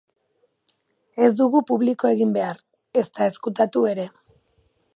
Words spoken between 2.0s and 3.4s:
egin behar, ezta